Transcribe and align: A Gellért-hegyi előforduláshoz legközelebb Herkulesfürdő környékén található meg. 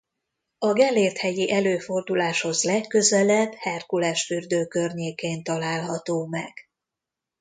A 0.57 0.73
Gellért-hegyi 0.73 1.51
előforduláshoz 1.51 2.63
legközelebb 2.63 3.53
Herkulesfürdő 3.53 4.65
környékén 4.65 5.43
található 5.43 6.25
meg. 6.25 6.53